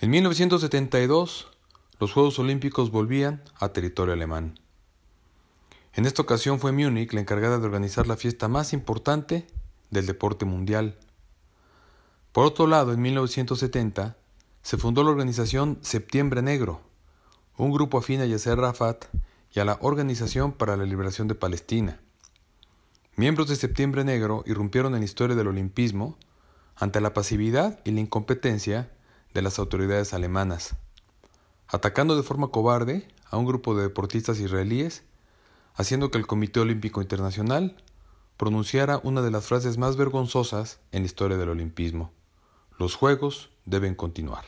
[0.00, 1.48] En 1972,
[1.98, 4.60] los Juegos Olímpicos volvían a territorio alemán.
[5.92, 9.48] En esta ocasión fue Múnich la encargada de organizar la fiesta más importante
[9.90, 10.96] del deporte mundial.
[12.30, 14.16] Por otro lado, en 1970
[14.62, 16.80] se fundó la organización Septiembre Negro,
[17.56, 19.06] un grupo afín a Yasser Arafat
[19.52, 22.00] y a la Organización para la Liberación de Palestina.
[23.16, 26.16] Miembros de Septiembre Negro irrumpieron en la historia del olimpismo
[26.76, 28.92] ante la pasividad y la incompetencia
[29.34, 30.76] de las autoridades alemanas,
[31.68, 35.04] atacando de forma cobarde a un grupo de deportistas israelíes,
[35.74, 37.76] haciendo que el Comité Olímpico Internacional
[38.36, 42.12] pronunciara una de las frases más vergonzosas en la historia del olimpismo.
[42.78, 44.44] Los Juegos deben continuar.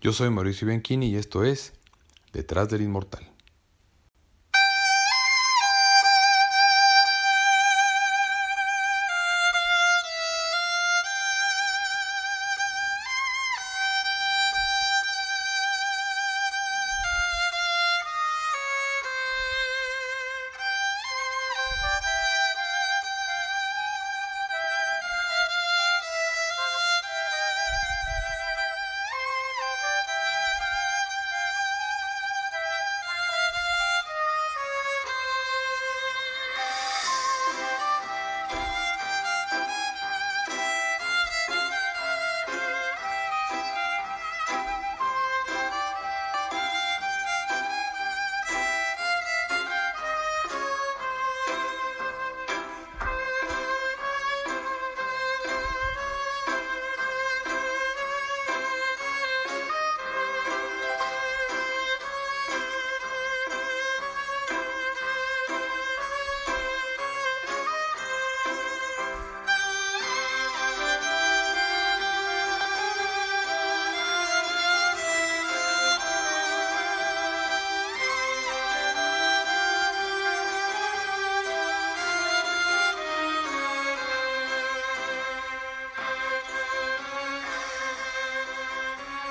[0.00, 1.72] Yo soy Mauricio Bianchini y esto es
[2.32, 3.28] Detrás del Inmortal.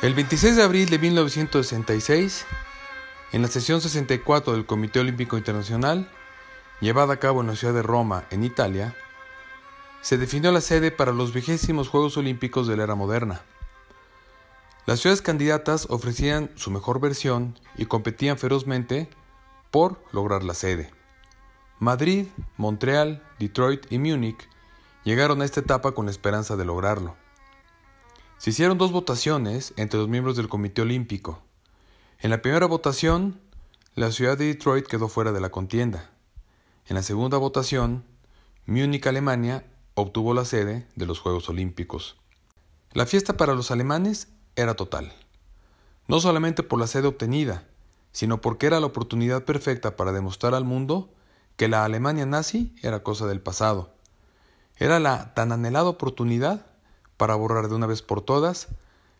[0.09, 2.47] El 26 de abril de 1966,
[3.31, 6.09] en la sesión 64 del Comité Olímpico Internacional,
[6.81, 8.95] llevada a cabo en la ciudad de Roma, en Italia,
[10.01, 13.43] se definió la sede para los vigésimos Juegos Olímpicos de la era moderna.
[14.87, 19.11] Las ciudades candidatas ofrecían su mejor versión y competían ferozmente
[19.69, 20.91] por lograr la sede.
[21.77, 22.25] Madrid,
[22.57, 24.49] Montreal, Detroit y Múnich
[25.03, 27.15] llegaron a esta etapa con la esperanza de lograrlo.
[28.39, 31.43] Se hicieron dos votaciones entre los miembros del Comité Olímpico.
[32.19, 33.37] En la primera votación,
[33.95, 36.09] la ciudad de Detroit quedó fuera de la contienda.
[36.87, 38.05] En la segunda votación,
[38.65, 42.15] Múnich, Alemania, obtuvo la sede de los Juegos Olímpicos.
[42.93, 45.11] La fiesta para los alemanes era total,
[46.07, 47.67] no solamente por la sede obtenida,
[48.13, 51.13] sino porque era la oportunidad perfecta para demostrar al mundo
[51.57, 53.93] que la Alemania nazi era cosa del pasado.
[54.77, 56.68] Era la tan anhelada oportunidad
[57.19, 58.69] para borrar de una vez por todas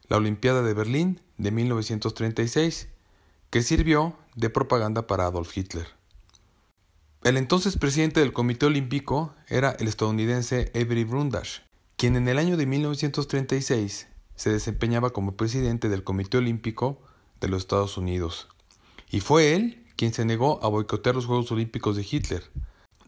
[0.07, 2.87] la Olimpiada de Berlín de 1936,
[3.49, 5.85] que sirvió de propaganda para Adolf Hitler.
[7.23, 11.61] El entonces presidente del Comité Olímpico era el estadounidense Avery Brundage,
[11.97, 17.01] quien en el año de 1936 se desempeñaba como presidente del Comité Olímpico
[17.41, 18.47] de los Estados Unidos.
[19.11, 22.49] Y fue él quien se negó a boicotear los Juegos Olímpicos de Hitler,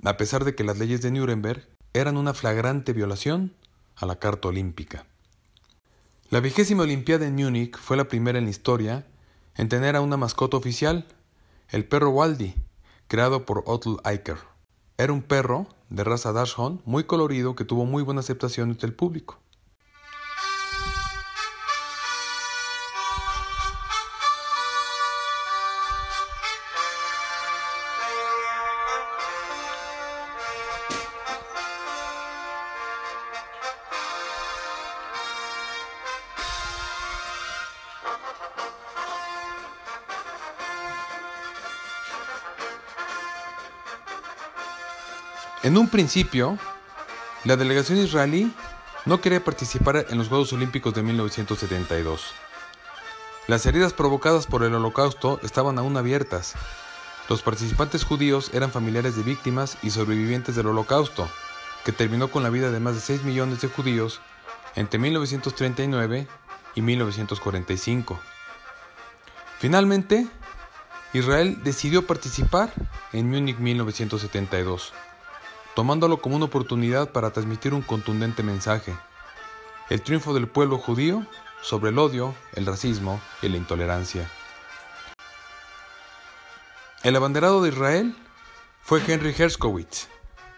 [0.03, 3.53] a pesar de que las leyes de Nuremberg eran una flagrante violación
[4.01, 5.05] a la Carta Olímpica.
[6.29, 9.05] La vigésima Olimpiada en Múnich fue la primera en la historia
[9.55, 11.05] en tener a una mascota oficial,
[11.69, 12.55] el perro Waldi,
[13.07, 14.37] creado por Otto Eicher.
[14.97, 18.93] Era un perro de raza Dachshund muy colorido que tuvo muy buena aceptación entre el
[18.93, 19.39] público.
[45.91, 46.57] Principio,
[47.43, 48.51] la delegación israelí
[49.05, 52.33] no quería participar en los Juegos Olímpicos de 1972.
[53.47, 56.53] Las heridas provocadas por el holocausto estaban aún abiertas.
[57.29, 61.29] Los participantes judíos eran familiares de víctimas y sobrevivientes del holocausto,
[61.83, 64.21] que terminó con la vida de más de 6 millones de judíos
[64.75, 66.27] entre 1939
[66.75, 68.19] y 1945.
[69.59, 70.27] Finalmente,
[71.13, 72.71] Israel decidió participar
[73.11, 74.93] en Múnich 1972
[75.75, 78.93] tomándolo como una oportunidad para transmitir un contundente mensaje.
[79.89, 81.25] El triunfo del pueblo judío
[81.61, 84.29] sobre el odio, el racismo y la intolerancia.
[87.03, 88.15] El abanderado de Israel
[88.81, 90.07] fue Henry Herskowitz,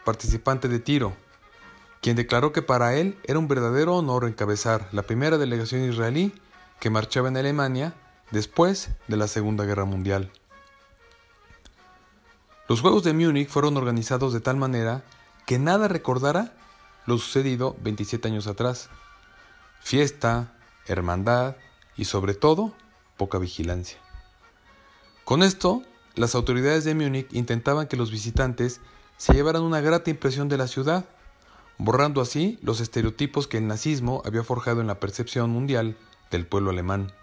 [0.04, 1.14] participante de Tiro,
[2.02, 6.34] quien declaró que para él era un verdadero honor encabezar la primera delegación israelí
[6.80, 7.94] que marchaba en Alemania
[8.32, 10.32] después de la Segunda Guerra Mundial.
[12.74, 15.04] Los Juegos de Múnich fueron organizados de tal manera
[15.46, 16.58] que nada recordara
[17.06, 18.90] lo sucedido 27 años atrás.
[19.80, 21.56] Fiesta, hermandad
[21.96, 22.74] y sobre todo
[23.16, 24.00] poca vigilancia.
[25.24, 25.84] Con esto,
[26.16, 28.82] las autoridades de Múnich intentaban que los visitantes
[29.18, 31.06] se llevaran una grata impresión de la ciudad,
[31.78, 35.96] borrando así los estereotipos que el nazismo había forjado en la percepción mundial
[36.32, 37.14] del pueblo alemán.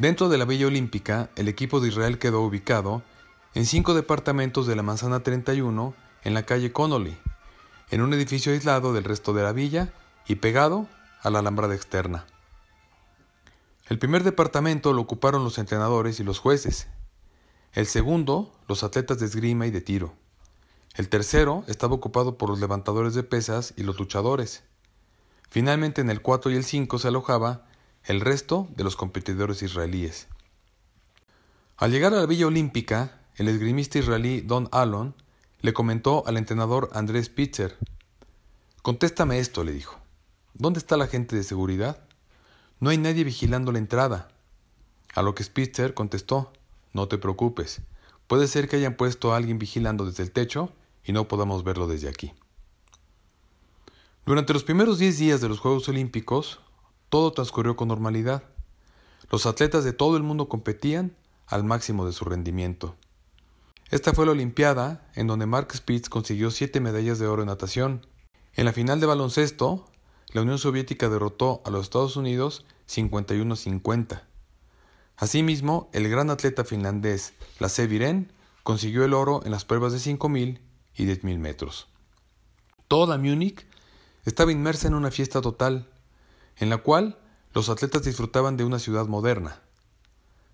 [0.00, 3.02] Dentro de la Villa Olímpica, el equipo de Israel quedó ubicado
[3.52, 5.94] en cinco departamentos de la Manzana 31
[6.24, 7.18] en la calle Connolly,
[7.90, 9.92] en un edificio aislado del resto de la villa
[10.26, 10.88] y pegado
[11.20, 12.24] a la alambrada externa.
[13.90, 16.88] El primer departamento lo ocuparon los entrenadores y los jueces.
[17.74, 20.14] El segundo, los atletas de esgrima y de tiro.
[20.94, 24.62] El tercero estaba ocupado por los levantadores de pesas y los luchadores.
[25.50, 27.66] Finalmente en el 4 y el 5 se alojaba
[28.04, 30.26] el resto de los competidores israelíes.
[31.76, 35.14] Al llegar a la Villa Olímpica, el esgrimista israelí Don Alon
[35.60, 37.76] le comentó al entrenador Andrés Pitzer.
[38.82, 39.98] Contéstame esto, le dijo.
[40.54, 42.00] ¿Dónde está la gente de seguridad?
[42.80, 44.28] No hay nadie vigilando la entrada.
[45.14, 46.52] A lo que Spitzer contestó,
[46.92, 47.80] no te preocupes,
[48.26, 50.72] puede ser que hayan puesto a alguien vigilando desde el techo
[51.04, 52.32] y no podamos verlo desde aquí.
[54.24, 56.60] Durante los primeros 10 días de los Juegos Olímpicos,
[57.10, 58.44] todo transcurrió con normalidad.
[59.30, 61.14] Los atletas de todo el mundo competían
[61.46, 62.96] al máximo de su rendimiento.
[63.90, 68.06] Esta fue la Olimpiada en donde Mark Spitz consiguió siete medallas de oro en natación.
[68.54, 69.84] En la final de baloncesto,
[70.32, 74.22] la Unión Soviética derrotó a los Estados Unidos 51-50.
[75.16, 80.60] Asimismo, el gran atleta finlandés Lasse Viren consiguió el oro en las pruebas de 5.000
[80.96, 81.88] y 10.000 metros.
[82.88, 83.66] Toda Múnich
[84.24, 85.88] estaba inmersa en una fiesta total,
[86.56, 87.18] en la cual
[87.52, 89.60] los atletas disfrutaban de una ciudad moderna.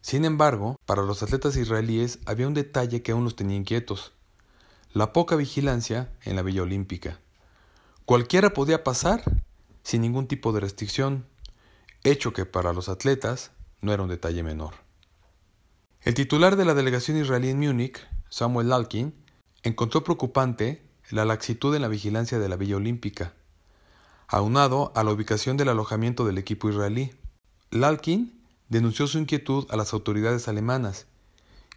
[0.01, 4.13] Sin embargo, para los atletas israelíes había un detalle que aún los tenía inquietos,
[4.93, 7.21] la poca vigilancia en la Villa Olímpica.
[8.05, 9.23] Cualquiera podía pasar
[9.83, 11.27] sin ningún tipo de restricción,
[12.05, 13.51] hecho que para los atletas
[13.81, 14.75] no era un detalle menor.
[16.03, 17.99] El titular de la delegación israelí en Múnich,
[18.29, 19.13] Samuel Lalkin,
[19.65, 23.35] encontró preocupante la laxitud en la vigilancia de la Villa Olímpica,
[24.29, 27.13] aunado a la ubicación del alojamiento del equipo israelí.
[27.71, 31.07] Lalkin denunció su inquietud a las autoridades alemanas,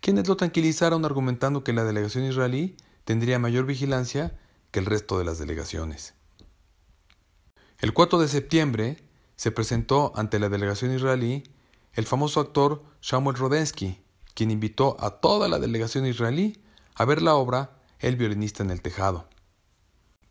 [0.02, 4.38] quienes lo tranquilizaron argumentando que la delegación israelí tendría mayor vigilancia
[4.72, 6.14] que el resto de las delegaciones.
[7.80, 8.98] El 4 de septiembre
[9.36, 11.44] se presentó ante la delegación israelí
[11.94, 14.02] el famoso actor Samuel Rodensky,
[14.34, 16.62] quien invitó a toda la delegación israelí
[16.96, 19.28] a ver la obra El violinista en el tejado.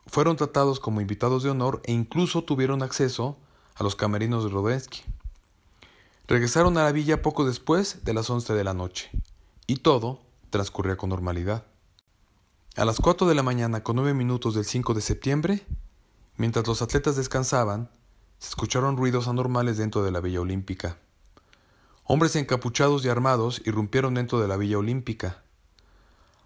[0.09, 3.37] Fueron tratados como invitados de honor e incluso tuvieron acceso
[3.75, 5.03] a los camerinos de Rodensky.
[6.27, 9.11] Regresaron a la villa poco después de las once de la noche,
[9.67, 11.65] y todo transcurría con normalidad.
[12.77, 15.67] A las cuatro de la mañana con nueve minutos del 5 de septiembre,
[16.37, 17.91] mientras los atletas descansaban,
[18.39, 20.99] se escucharon ruidos anormales dentro de la Villa Olímpica.
[22.05, 25.43] Hombres encapuchados y armados irrumpieron dentro de la Villa Olímpica.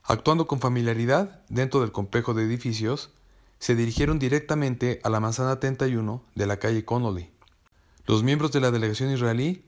[0.02, 3.10] Actuando con familiaridad dentro del complejo de edificios,
[3.62, 7.30] se dirigieron directamente a la manzana 31 de la calle Connolly.
[8.06, 9.64] Los miembros de la delegación israelí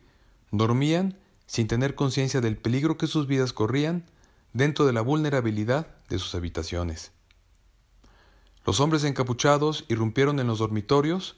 [0.50, 4.04] Dormían sin tener conciencia del peligro que sus vidas corrían
[4.52, 7.12] dentro de la vulnerabilidad de sus habitaciones.
[8.66, 11.36] Los hombres encapuchados irrumpieron en los dormitorios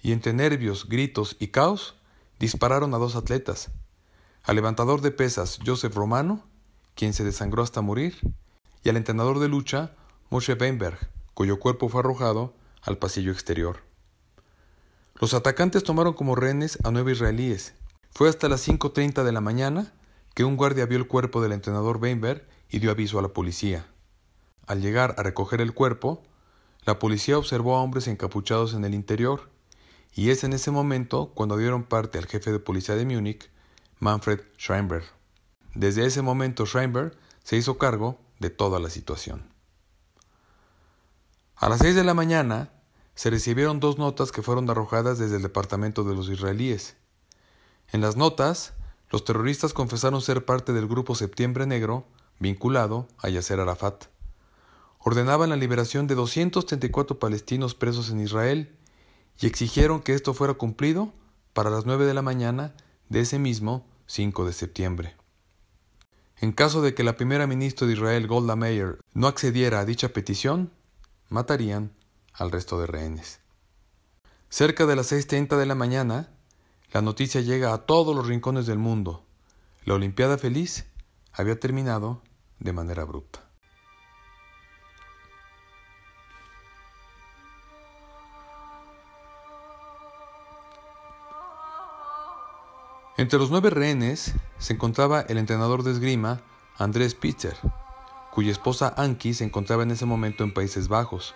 [0.00, 1.96] y entre nervios, gritos y caos
[2.38, 3.72] dispararon a dos atletas,
[4.44, 6.44] al levantador de pesas Joseph Romano,
[6.94, 8.20] quien se desangró hasta morir,
[8.84, 9.96] y al entrenador de lucha
[10.30, 12.52] Moshe Weinberg, cuyo cuerpo fue arrojado
[12.82, 13.84] al pasillo exterior.
[15.20, 17.74] Los atacantes tomaron como rehenes a nueve israelíes
[18.10, 19.92] fue hasta las 5.30 de la mañana
[20.34, 23.86] que un guardia vio el cuerpo del entrenador Weinberg y dio aviso a la policía.
[24.66, 26.24] Al llegar a recoger el cuerpo,
[26.84, 29.48] la policía observó a hombres encapuchados en el interior,
[30.16, 33.48] y es en ese momento cuando dieron parte al jefe de policía de Múnich,
[34.00, 35.04] Manfred Scheinberg.
[35.76, 39.56] Desde ese momento Scheinberg se hizo cargo de toda la situación.
[41.60, 42.70] A las 6 de la mañana
[43.16, 46.94] se recibieron dos notas que fueron arrojadas desde el departamento de los israelíes.
[47.90, 48.74] En las notas,
[49.10, 52.06] los terroristas confesaron ser parte del grupo Septiembre Negro,
[52.38, 54.04] vinculado a Yasser Arafat.
[55.00, 58.76] Ordenaban la liberación de 234 palestinos presos en Israel
[59.40, 61.12] y exigieron que esto fuera cumplido
[61.54, 62.72] para las 9 de la mañana
[63.08, 65.16] de ese mismo 5 de septiembre.
[66.36, 70.10] En caso de que la primera ministra de Israel, Golda Meir, no accediera a dicha
[70.10, 70.70] petición,
[71.28, 71.92] matarían
[72.32, 73.40] al resto de rehenes.
[74.48, 76.30] Cerca de las 6.30 de la mañana,
[76.92, 79.24] la noticia llega a todos los rincones del mundo.
[79.84, 80.86] La Olimpiada Feliz
[81.32, 82.22] había terminado
[82.58, 83.48] de manera abrupta.
[93.18, 96.40] Entre los nueve rehenes se encontraba el entrenador de esgrima
[96.76, 97.56] Andrés Pitzer,
[98.30, 101.34] cuya esposa Anki se encontraba en ese momento en Países Bajos.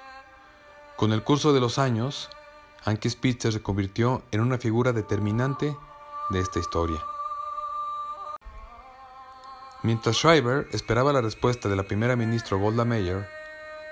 [0.97, 2.31] Con el curso de los años,
[2.85, 5.77] Anki Spitzer se convirtió en una figura determinante
[6.31, 7.03] de esta historia.
[9.83, 13.27] Mientras Schreiber esperaba la respuesta de la primera ministra Golda Meir,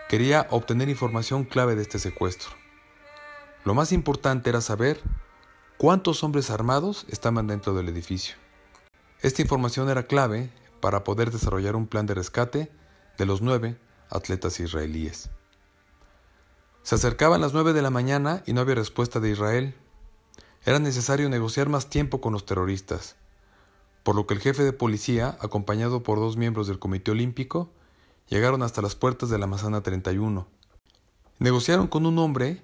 [0.08, 2.50] quería obtener información clave de este secuestro.
[3.64, 5.00] Lo más importante era saber
[5.78, 8.36] cuántos hombres armados estaban dentro del edificio.
[9.20, 12.70] Esta información era clave para poder desarrollar un plan de rescate
[13.20, 13.76] de los nueve
[14.08, 15.28] atletas israelíes.
[16.82, 19.74] Se acercaban las nueve de la mañana y no había respuesta de Israel.
[20.64, 23.16] Era necesario negociar más tiempo con los terroristas,
[24.04, 27.70] por lo que el jefe de policía, acompañado por dos miembros del Comité Olímpico,
[28.26, 30.48] llegaron hasta las puertas de la Mazana 31.
[31.40, 32.62] Negociaron con un hombre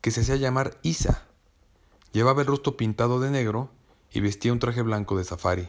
[0.00, 1.28] que se hacía llamar Isa,
[2.12, 3.70] Llevaba el rostro pintado de negro
[4.12, 5.68] y vestía un traje blanco de safari.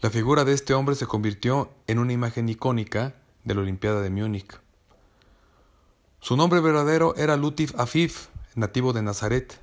[0.00, 4.10] La figura de este hombre se convirtió en una imagen icónica de la Olimpiada de
[4.10, 4.60] Múnich.
[6.20, 9.58] Su nombre verdadero era Lutif Afif, nativo de Nazaret.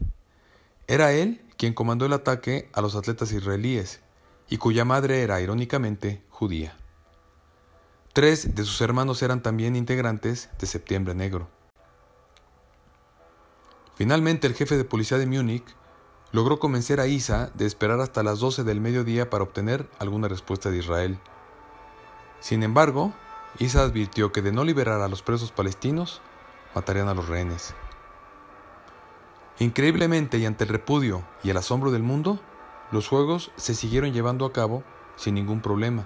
[0.88, 4.02] Era él quien comandó el ataque a los atletas israelíes
[4.50, 6.76] y cuya madre era, irónicamente, judía.
[8.12, 11.48] Tres de sus hermanos eran también integrantes de Septiembre Negro.
[13.96, 15.64] Finalmente, el jefe de policía de Múnich
[16.36, 20.70] logró convencer a Isa de esperar hasta las 12 del mediodía para obtener alguna respuesta
[20.70, 21.18] de Israel.
[22.42, 23.14] Sin embargo,
[23.58, 26.22] Isa advirtió que de no liberar a los presos palestinos,
[26.76, 27.74] matarían a los rehenes.
[29.60, 32.38] Increíblemente y ante el repudio y el asombro del mundo,
[32.92, 34.84] los juegos se siguieron llevando a cabo
[35.16, 36.06] sin ningún problema.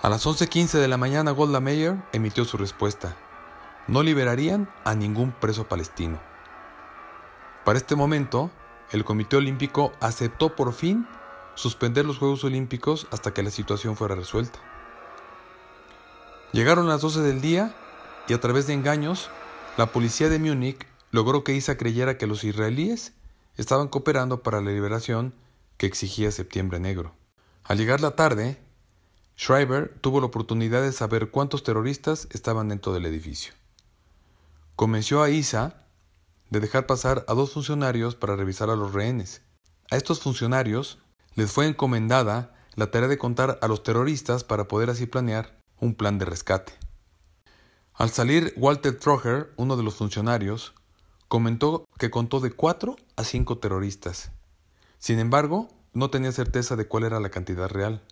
[0.00, 3.14] A las 11.15 de la mañana Golda Meir emitió su respuesta.
[3.88, 6.18] No liberarían a ningún preso palestino.
[7.62, 8.50] Para este momento,
[8.92, 11.06] el Comité Olímpico aceptó por fin
[11.54, 14.58] suspender los Juegos Olímpicos hasta que la situación fuera resuelta.
[16.52, 17.74] Llegaron las 12 del día
[18.28, 19.30] y a través de engaños,
[19.76, 23.12] la policía de Múnich logró que Isa creyera que los israelíes
[23.56, 25.34] estaban cooperando para la liberación
[25.76, 27.14] que exigía Septiembre Negro.
[27.64, 28.58] Al llegar la tarde,
[29.36, 33.52] Schreiber tuvo la oportunidad de saber cuántos terroristas estaban dentro del edificio.
[34.76, 35.85] Convenció a Isa
[36.50, 39.42] de dejar pasar a dos funcionarios para revisar a los rehenes.
[39.90, 40.98] A estos funcionarios
[41.34, 45.94] les fue encomendada la tarea de contar a los terroristas para poder así planear un
[45.94, 46.72] plan de rescate.
[47.94, 50.74] Al salir, Walter Trocher, uno de los funcionarios,
[51.28, 54.30] comentó que contó de cuatro a cinco terroristas.
[54.98, 58.02] Sin embargo, no tenía certeza de cuál era la cantidad real.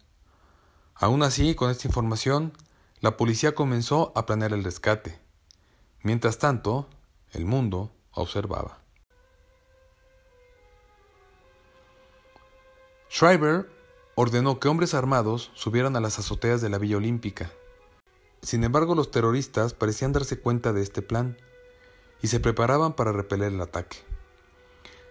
[0.95, 2.53] Aún así, con esta información,
[3.01, 5.21] la policía comenzó a planear el rescate.
[6.03, 6.89] Mientras tanto,
[7.33, 8.79] el mundo observaba.
[13.11, 13.69] Schreiber
[14.17, 17.51] ordenó que hombres armados subieran a las azoteas de la Villa Olímpica.
[18.43, 21.37] Sin embargo, los terroristas parecían darse cuenta de este plan
[22.23, 23.99] y se preparaban para repeler el ataque.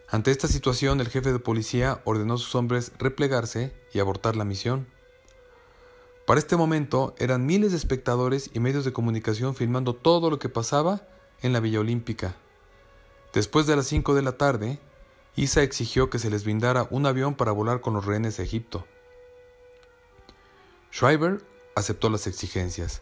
[0.09, 4.45] Ante esta situación, el jefe de policía ordenó a sus hombres replegarse y abortar la
[4.45, 4.85] misión.
[6.27, 10.49] Para este momento eran miles de espectadores y medios de comunicación filmando todo lo que
[10.49, 11.07] pasaba
[11.41, 12.35] en la Villa Olímpica.
[13.33, 14.79] Después de las 5 de la tarde,
[15.35, 18.85] Isa exigió que se les brindara un avión para volar con los rehenes a Egipto.
[20.91, 21.43] Schreiber
[21.75, 23.01] aceptó las exigencias.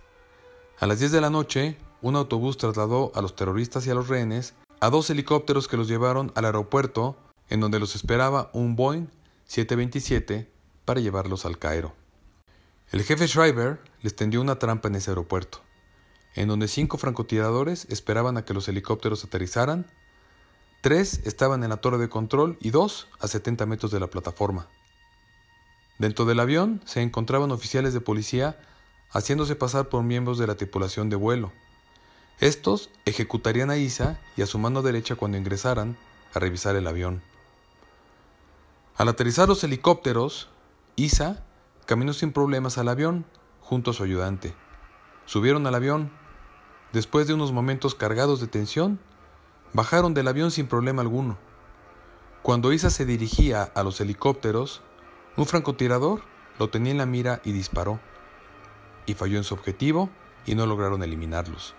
[0.79, 4.07] A las 10 de la noche, un autobús trasladó a los terroristas y a los
[4.07, 7.17] rehenes a dos helicópteros que los llevaron al aeropuerto,
[7.49, 9.07] en donde los esperaba un Boeing
[9.47, 10.49] 727
[10.85, 11.93] para llevarlos al Cairo.
[12.93, 15.59] El jefe Schreiber les tendió una trampa en ese aeropuerto,
[16.35, 19.85] en donde cinco francotiradores esperaban a que los helicópteros aterrizaran
[20.81, 24.67] Tres estaban en la torre de control y dos a 70 metros de la plataforma.
[25.99, 28.59] Dentro del avión se encontraban oficiales de policía
[29.11, 31.51] haciéndose pasar por miembros de la tripulación de vuelo.
[32.39, 35.97] Estos ejecutarían a Isa y a su mano derecha cuando ingresaran
[36.33, 37.21] a revisar el avión.
[38.97, 40.49] Al aterrizar los helicópteros,
[40.95, 41.43] Isa
[41.85, 43.25] caminó sin problemas al avión
[43.59, 44.55] junto a su ayudante.
[45.25, 46.11] Subieron al avión.
[46.91, 48.99] Después de unos momentos cargados de tensión,
[49.73, 51.37] Bajaron del avión sin problema alguno.
[52.41, 54.81] Cuando Isa se dirigía a los helicópteros,
[55.37, 56.23] un francotirador
[56.59, 57.99] lo tenía en la mira y disparó.
[59.05, 60.09] Y falló en su objetivo
[60.45, 61.73] y no lograron eliminarlos.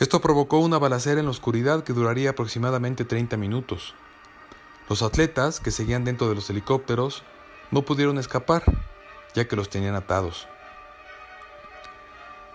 [0.00, 3.94] Esto provocó una balacera en la oscuridad que duraría aproximadamente 30 minutos.
[4.88, 7.22] Los atletas que seguían dentro de los helicópteros
[7.70, 8.64] no pudieron escapar,
[9.34, 10.48] ya que los tenían atados.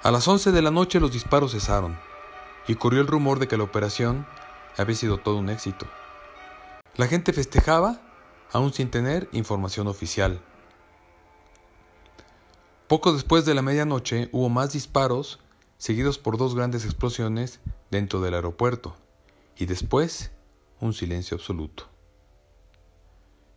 [0.02, 1.98] A las 11 de la noche los disparos cesaron
[2.68, 4.26] y corrió el rumor de que la operación
[4.78, 5.88] había sido todo un éxito.
[6.96, 8.00] La gente festejaba
[8.52, 10.42] aún sin tener información oficial.
[12.88, 15.40] Poco después de la medianoche hubo más disparos
[15.78, 18.96] seguidos por dos grandes explosiones dentro del aeropuerto
[19.58, 20.32] y después
[20.80, 21.90] un silencio absoluto.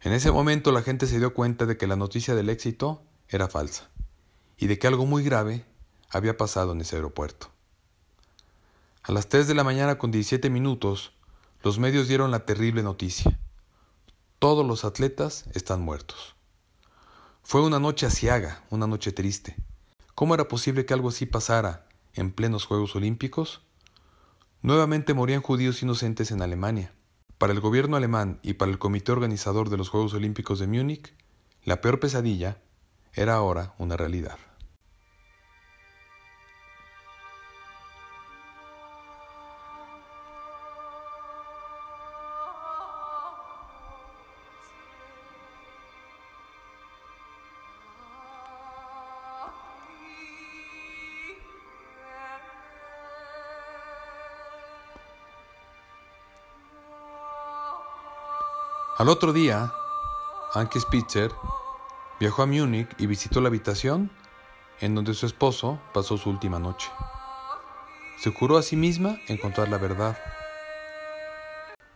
[0.01, 3.49] En ese momento la gente se dio cuenta de que la noticia del éxito era
[3.49, 3.91] falsa
[4.57, 5.65] y de que algo muy grave
[6.11, 7.56] había pasado en ese aeropuerto.
[9.07, 11.13] A las 3 de la mañana con 17 minutos,
[11.63, 13.39] los medios dieron la terrible noticia.
[14.41, 16.35] Todos los atletas están muertos.
[17.45, 19.55] Fue una noche asiaga, una noche triste.
[20.17, 23.63] ¿Cómo era posible que algo así pasara en plenos Juegos Olímpicos?
[24.61, 26.93] Nuevamente morían judíos inocentes en Alemania.
[27.39, 31.15] Para el gobierno alemán y para el comité organizador de los Juegos Olímpicos de Múnich,
[31.63, 32.61] la peor pesadilla
[33.15, 34.37] era ahora una realidad.
[58.99, 59.75] Al otro día,
[60.55, 61.31] Anke Spitzer
[62.19, 64.11] viajó a Múnich y visitó la habitación
[64.81, 66.89] en donde su esposo pasó su última noche.
[68.19, 70.17] Se juró a sí misma encontrar la verdad.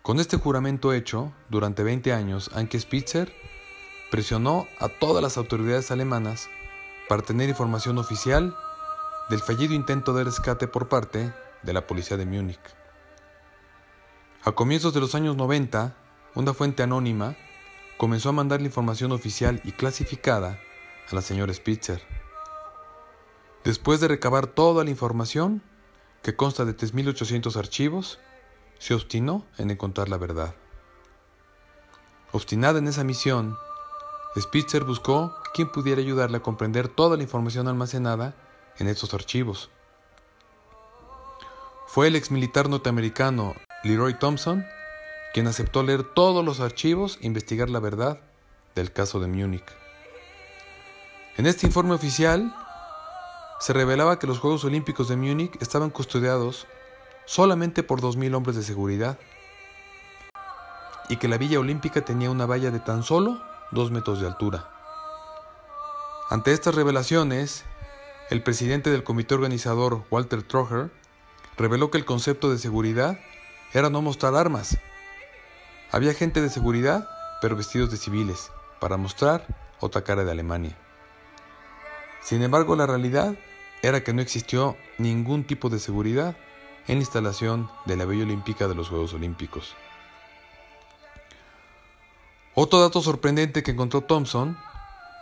[0.02, 3.34] Con este juramento hecho, durante 20 años, Anke Spitzer
[4.10, 6.50] presionó a todas las autoridades alemanas
[7.08, 8.54] para tener información oficial
[9.30, 12.60] del fallido intento de rescate por parte de la policía de Múnich.
[14.44, 15.96] A comienzos de los años 90,
[16.34, 17.36] una fuente anónima
[17.96, 20.58] comenzó a mandar la información oficial y clasificada
[21.10, 22.02] a la señora Spitzer.
[23.64, 25.62] Después de recabar toda la información,
[26.22, 28.18] que consta de 3.800 archivos,
[28.78, 30.54] se obstinó en encontrar la verdad.
[32.32, 33.56] Obstinada en esa misión,
[34.38, 38.34] Spitzer buscó quien pudiera ayudarle a comprender toda la información almacenada
[38.78, 39.70] en estos archivos.
[41.86, 44.64] Fue el exmilitar norteamericano Leroy Thompson
[45.32, 48.20] quien aceptó leer todos los archivos e investigar la verdad
[48.74, 49.64] del caso de Múnich.
[51.36, 52.54] En este informe oficial
[53.60, 56.66] se revelaba que los Juegos Olímpicos de Múnich estaban custodiados
[57.26, 59.18] solamente por 2.000 hombres de seguridad
[61.08, 63.40] y que la Villa Olímpica tenía una valla de tan solo
[63.72, 64.68] 2 metros de altura.
[66.28, 67.64] Ante estas revelaciones,
[68.30, 70.92] el presidente del comité organizador, Walter Trocher,
[71.56, 73.18] reveló que el concepto de seguridad
[73.72, 74.78] era no mostrar armas,
[75.92, 77.08] había gente de seguridad,
[77.40, 79.46] pero vestidos de civiles, para mostrar
[79.80, 80.76] otra cara de Alemania.
[82.22, 83.34] Sin embargo, la realidad
[83.82, 86.36] era que no existió ningún tipo de seguridad
[86.86, 89.74] en la instalación de la Villa Olímpica de los Juegos Olímpicos.
[92.54, 94.56] Otro dato sorprendente que encontró Thompson,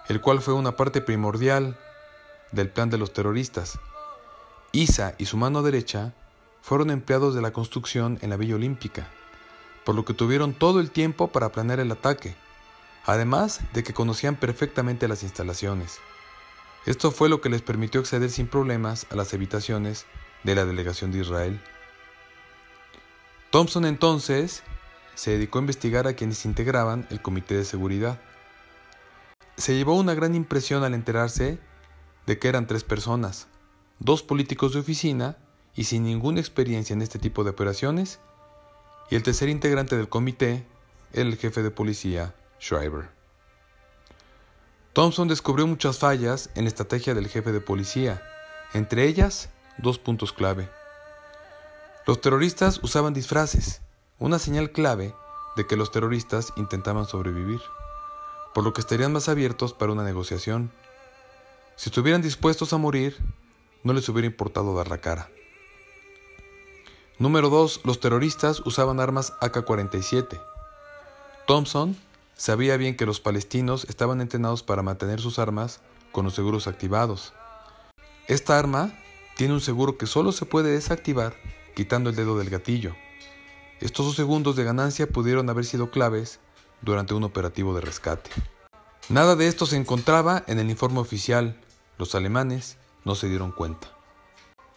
[0.08, 1.78] el cual fue una parte primordial
[2.52, 3.78] del plan de los terroristas.
[4.72, 6.14] Isa y su mano derecha
[6.60, 9.08] fueron empleados de la construcción en la Villa Olímpica
[9.88, 12.36] por lo que tuvieron todo el tiempo para planear el ataque,
[13.06, 15.98] además de que conocían perfectamente las instalaciones.
[16.84, 20.04] Esto fue lo que les permitió acceder sin problemas a las habitaciones
[20.44, 21.58] de la delegación de Israel.
[23.48, 24.62] Thompson entonces
[25.14, 28.20] se dedicó a investigar a quienes integraban el comité de seguridad.
[29.56, 31.58] Se llevó una gran impresión al enterarse
[32.26, 33.48] de que eran tres personas,
[34.00, 35.38] dos políticos de oficina
[35.74, 38.20] y sin ninguna experiencia en este tipo de operaciones
[39.10, 40.66] y el tercer integrante del comité
[41.12, 43.08] el jefe de policía, Schreiber.
[44.92, 48.22] Thompson descubrió muchas fallas en la estrategia del jefe de policía,
[48.74, 50.68] entre ellas dos puntos clave.
[52.06, 53.80] Los terroristas usaban disfraces,
[54.18, 55.14] una señal clave
[55.56, 57.60] de que los terroristas intentaban sobrevivir,
[58.54, 60.72] por lo que estarían más abiertos para una negociación.
[61.76, 63.16] Si estuvieran dispuestos a morir,
[63.84, 65.30] no les hubiera importado dar la cara.
[67.18, 67.80] Número 2.
[67.82, 70.40] Los terroristas usaban armas AK-47.
[71.48, 71.96] Thompson
[72.36, 75.80] sabía bien que los palestinos estaban entrenados para mantener sus armas
[76.12, 77.32] con los seguros activados.
[78.28, 78.92] Esta arma
[79.36, 81.34] tiene un seguro que solo se puede desactivar
[81.74, 82.94] quitando el dedo del gatillo,
[83.80, 86.40] Estos dos segundos de ganancia pudieron haber sido claves
[86.82, 88.30] durante un operativo de rescate.
[89.08, 91.60] Nada de esto se encontraba en el informe oficial.
[91.96, 93.97] Los alemanes no se dieron cuenta.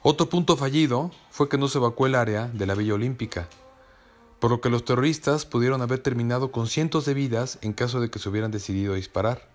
[0.04, 3.48] Otro punto fallido fue que no se evacuó el área de la Villa Olímpica,
[4.40, 8.10] por lo que los terroristas pudieron haber terminado con cientos de vidas en caso de
[8.10, 9.48] que se hubieran decidido disparar.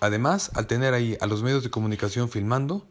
[0.00, 2.86] Además, al tener ahí a los medios de comunicación filmando,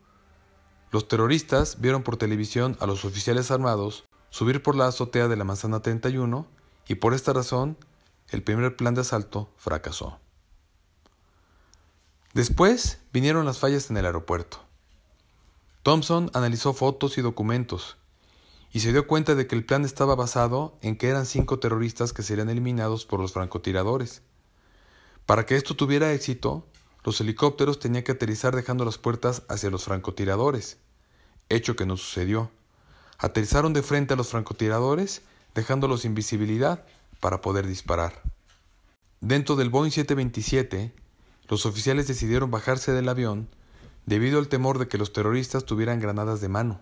[0.92, 5.46] los terroristas vieron por televisión a los oficiales armados subir por la azotea de la
[5.46, 6.46] manzana 31
[6.86, 7.78] y por esta razón
[8.28, 10.20] el primer plan de asalto fracasó.
[12.34, 14.71] Después vinieron las fallas en el aeropuerto.
[15.84, 17.98] Thompson analizó fotos y documentos
[18.72, 22.14] y se dio cuenta de que el plan estaba basado en que eran cinco terroristas
[22.14, 24.22] que serían eliminados por los francotiradores.
[25.26, 26.68] Para que esto tuviera éxito,
[27.04, 30.78] los helicópteros tenían que aterrizar dejando las puertas hacia los francotiradores,
[31.50, 32.52] hecho que no sucedió.
[33.18, 35.24] Aterrizaron de frente a los francotiradores,
[35.56, 36.86] dejándolos sin visibilidad
[37.20, 38.22] para poder disparar.
[39.20, 40.94] Dentro del Boeing 727,
[41.50, 43.50] los oficiales decidieron bajarse del avión
[44.06, 46.80] debido al temor de que los terroristas tuvieran granadas de mano.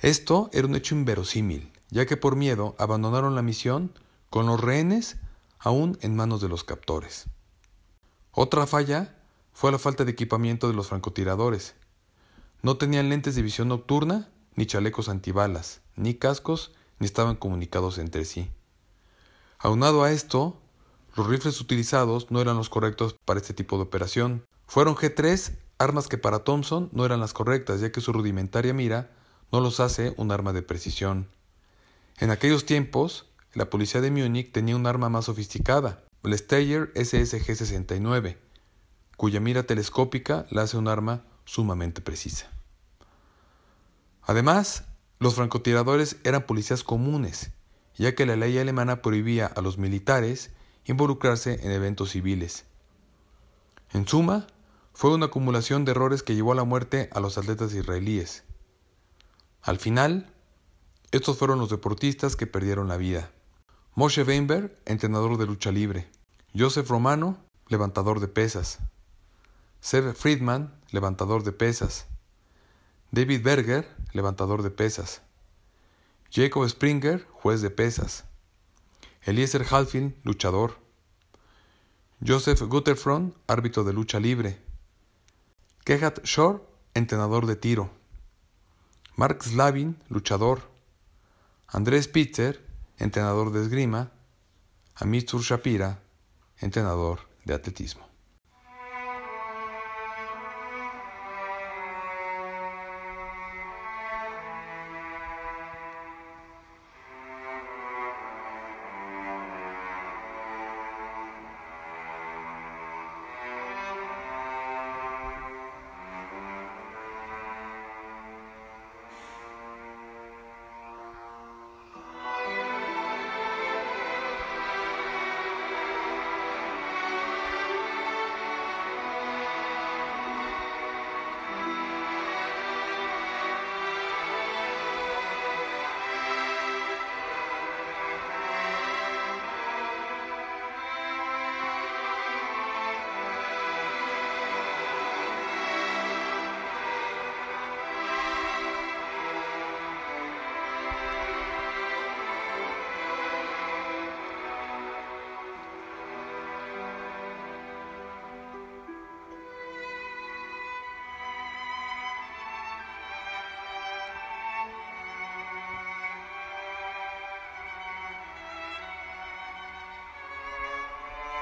[0.00, 3.92] Esto era un hecho inverosímil, ya que por miedo abandonaron la misión
[4.30, 5.16] con los rehenes
[5.58, 7.26] aún en manos de los captores.
[8.32, 9.16] Otra falla
[9.52, 11.74] fue la falta de equipamiento de los francotiradores.
[12.62, 18.24] No tenían lentes de visión nocturna, ni chalecos antibalas, ni cascos, ni estaban comunicados entre
[18.24, 18.50] sí.
[19.58, 20.60] Aunado a esto,
[21.14, 24.44] los rifles utilizados no eran los correctos para este tipo de operación.
[24.66, 29.10] Fueron G3 armas que para Thompson no eran las correctas, ya que su rudimentaria mira
[29.52, 31.28] no los hace un arma de precisión.
[32.18, 38.36] En aquellos tiempos, la policía de Múnich tenía un arma más sofisticada, el Steyr SSG-69,
[39.16, 42.50] cuya mira telescópica la hace un arma sumamente precisa.
[44.22, 44.84] Además,
[45.18, 47.52] los francotiradores eran policías comunes,
[47.96, 50.50] ya que la ley alemana prohibía a los militares
[50.84, 52.64] involucrarse en eventos civiles.
[53.92, 54.46] En suma,
[54.96, 58.44] fue una acumulación de errores que llevó a la muerte a los atletas israelíes.
[59.60, 60.32] Al final,
[61.12, 63.30] estos fueron los deportistas que perdieron la vida.
[63.94, 66.08] Moshe Weinberg, entrenador de lucha libre.
[66.56, 67.36] Joseph Romano,
[67.68, 68.78] levantador de pesas.
[69.80, 72.06] Seb Friedman, levantador de pesas.
[73.10, 75.20] David Berger, levantador de pesas.
[76.32, 78.24] Jacob Springer, juez de pesas.
[79.26, 80.78] Eliezer Halfin, luchador.
[82.26, 84.64] Joseph Gutterfront, árbitro de lucha libre.
[85.86, 86.58] Kehat Shore,
[86.94, 87.88] entrenador de tiro.
[89.14, 90.68] Mark Slavin, luchador.
[91.68, 92.60] Andrés Pitzer,
[92.98, 94.10] entrenador de esgrima.
[94.96, 96.02] Amitur Shapira,
[96.58, 98.04] entrenador de atletismo.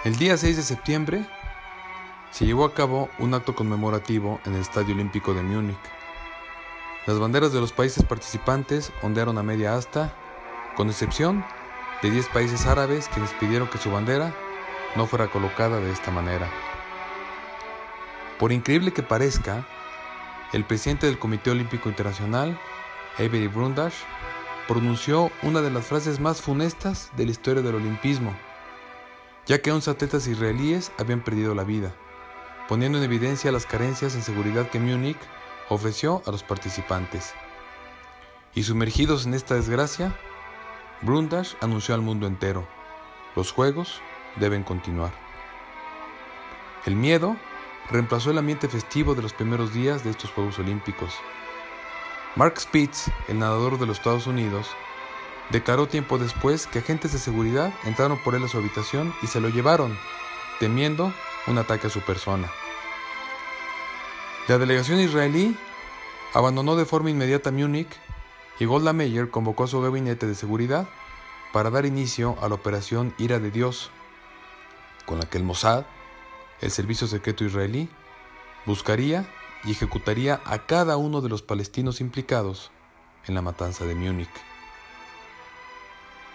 [0.05, 1.25] El día 6 de septiembre
[2.31, 5.79] se llevó a cabo un acto conmemorativo en el Estadio Olímpico de Múnich.
[7.07, 10.15] Las banderas de los países participantes ondearon a media asta,
[10.77, 11.43] con excepción
[12.03, 14.35] de 10 países árabes quienes pidieron que su bandera
[14.95, 16.51] no fuera colocada de esta manera.
[18.39, 19.67] Por increíble que parezca,
[20.53, 22.61] el presidente del Comité Olímpico Internacional,
[23.15, 23.97] Avery Brundage,
[24.69, 28.35] pronunció una de las frases más funestas de la historia del olimpismo
[29.47, 31.95] ya que 11 atletas israelíes habían perdido la vida,
[32.69, 35.19] poniendo en evidencia las carencias en seguridad que Múnich
[35.69, 37.35] ofreció a los participantes.
[38.55, 40.17] Y sumergidos en esta desgracia,
[41.03, 42.67] Brundage anunció al mundo entero,
[43.37, 44.01] los Juegos
[44.37, 45.13] deben continuar.
[46.87, 47.37] El miedo
[47.91, 51.15] reemplazó el ambiente festivo de los primeros días de estos Juegos Olímpicos.
[52.37, 54.69] Mark Spitz, el nadador de los Estados Unidos,
[55.51, 59.41] declaró tiempo después que agentes de seguridad entraron por él a su habitación y se
[59.41, 59.97] lo llevaron,
[60.61, 61.13] temiendo
[61.47, 62.51] un ataque a su persona.
[64.49, 65.57] La delegación israelí
[66.35, 67.89] abandonó de forma inmediata Múnich
[68.59, 70.87] y Golda Meir convocó a su gabinete de seguridad
[71.53, 73.91] para dar inicio a la operación Ira de Dios,
[75.07, 75.85] con la que el Mossad,
[76.61, 77.89] el servicio secreto israelí,
[78.67, 79.27] buscaría
[79.65, 82.71] y ejecutaría a cada uno de los palestinos implicados
[83.27, 84.54] en la matanza de Múnich.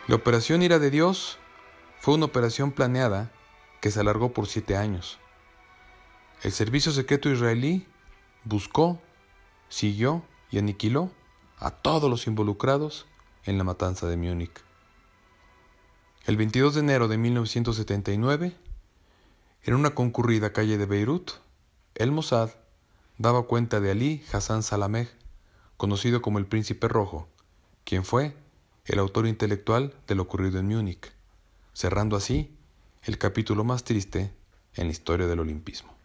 [0.09, 1.37] La operación Ira de Dios
[1.99, 3.31] fue una operación planeada
[3.79, 5.19] que se alargó por siete años.
[6.41, 7.85] El servicio secreto israelí
[8.43, 8.99] buscó,
[9.67, 11.11] siguió y aniquiló
[11.59, 13.05] a todos los involucrados
[13.43, 14.63] en la matanza de Múnich.
[16.25, 18.57] El 22 de enero de 1979,
[19.61, 21.33] en una concurrida calle de Beirut,
[21.93, 22.49] el Mossad
[23.19, 25.07] daba cuenta de Ali Hassan Salameh,
[25.77, 27.27] conocido como el Príncipe Rojo,
[27.83, 28.35] quien fue
[28.85, 31.11] el autor intelectual de lo ocurrido en Múnich,
[31.73, 32.55] cerrando así
[33.03, 34.31] el capítulo más triste
[34.75, 35.98] en la historia del olimpismo.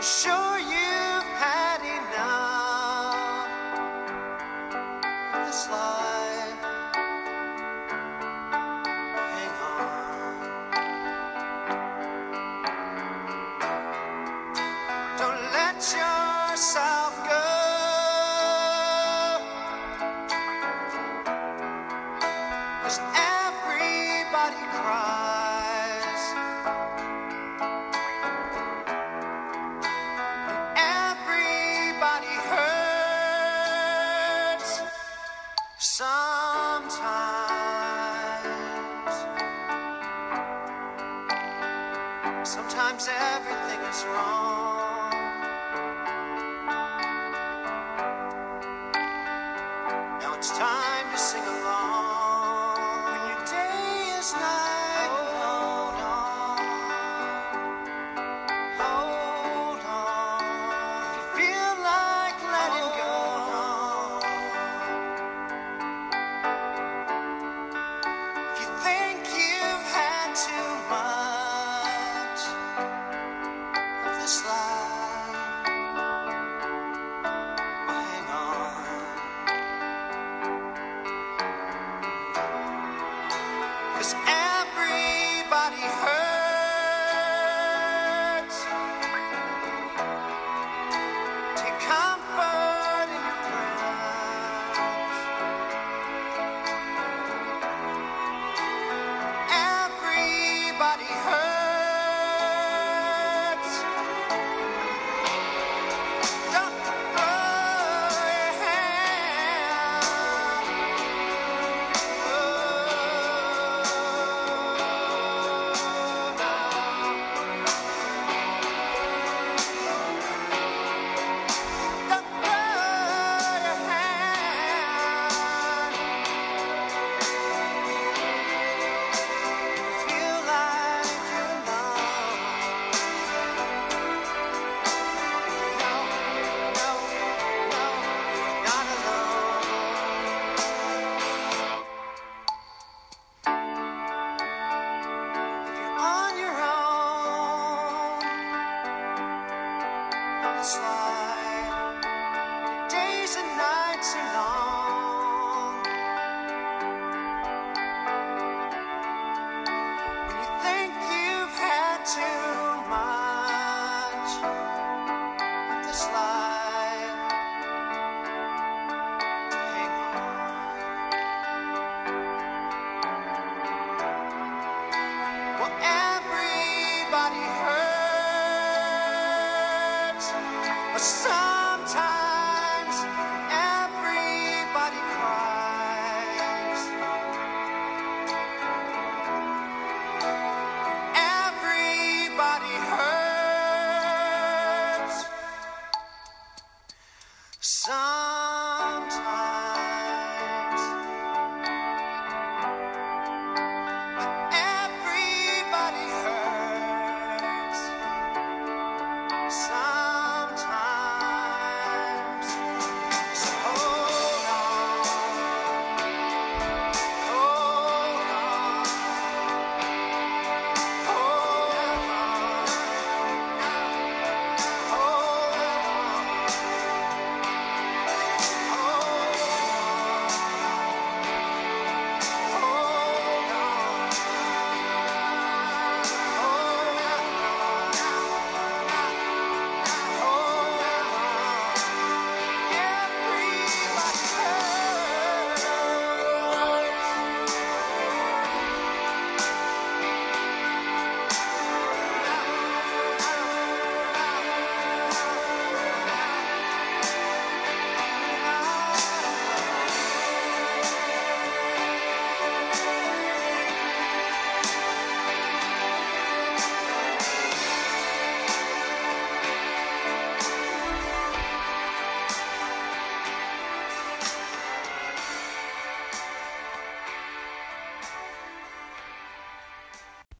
[0.00, 0.57] you.
[50.48, 50.77] next time.